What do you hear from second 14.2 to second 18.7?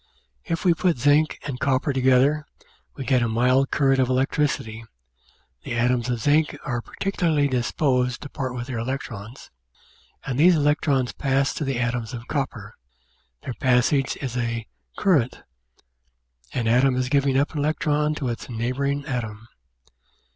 a "current" an atom is giving up an electron to its